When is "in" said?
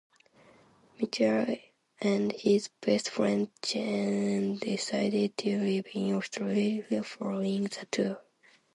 5.93-6.15